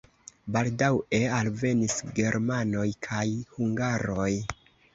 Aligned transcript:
Baldaŭe 0.53 1.19
alvenis 1.41 1.99
germanoj 2.21 2.89
kaj 3.11 3.29
hungaroj. 3.55 4.31